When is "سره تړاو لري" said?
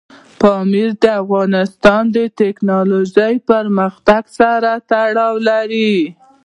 4.39-5.93